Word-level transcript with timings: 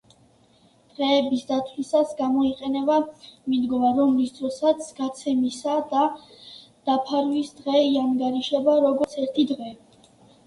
დღეების 0.93 1.41
დათვლისას 1.49 2.13
გამოიყენება 2.21 2.95
მიდგომა, 3.03 3.91
რომლის 3.99 4.31
დროსაც 4.39 4.87
გაცემისა 5.01 5.75
და 5.91 6.05
დაფარვის 6.89 7.51
დღე 7.59 7.83
იანგარიშება, 7.91 8.75
როგორც 8.87 9.19
ერთი 9.25 9.47
დღე. 9.53 9.71